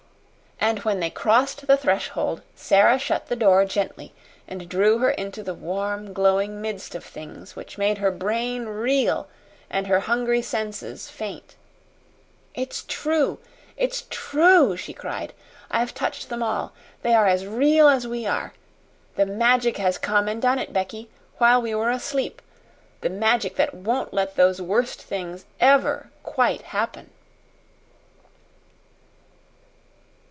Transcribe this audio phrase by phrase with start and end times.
[0.63, 4.13] And when they crossed the threshold, Sara shut the door gently
[4.47, 9.27] and drew her into the warm, glowing midst of things which made her brain reel
[9.71, 11.55] and her hungry senses faint.
[12.53, 13.39] "It's true!
[13.75, 15.33] It's true!" she cried.
[15.71, 16.73] "I've touched them all.
[17.01, 18.53] They are as real as we are.
[19.15, 21.09] The Magic has come and done it, Becky,
[21.39, 22.39] while we were asleep
[23.01, 27.09] the Magic that won't let those worst things EVER quite happen."